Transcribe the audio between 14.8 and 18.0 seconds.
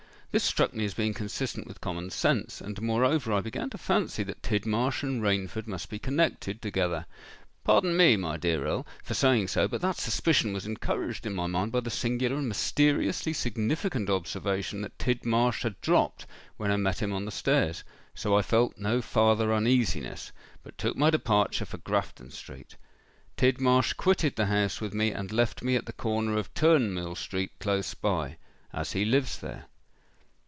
that Tidmarsh had dropped when I met him on the stairs.